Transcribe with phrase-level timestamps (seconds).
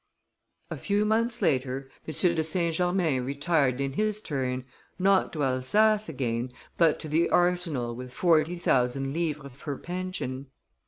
[0.71, 2.33] A few months later M.
[2.35, 2.73] de St.
[2.73, 4.65] Germain retired in his turn,
[4.97, 10.47] not to Alsace again, but to the Arsenal with forty thousand livres for pension.